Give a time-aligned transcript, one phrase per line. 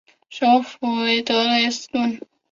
[0.31, 2.19] 首府为德累斯顿。